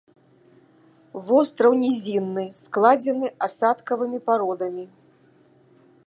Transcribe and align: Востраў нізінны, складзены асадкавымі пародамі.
Востраў 1.27 1.71
нізінны, 1.83 2.45
складзены 2.63 3.27
асадкавымі 3.47 4.19
пародамі. 4.31 4.85